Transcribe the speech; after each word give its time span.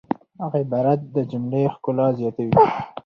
عبارت 0.55 0.99
د 1.15 1.17
جملې 1.31 1.61
ښکلا 1.73 2.07
زیاتوي. 2.19 2.53